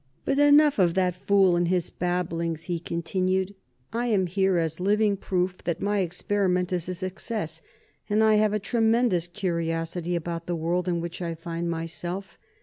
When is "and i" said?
8.09-8.33